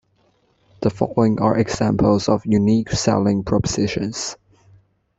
[0.81, 4.35] The following are examples of Unique Selling Propositions.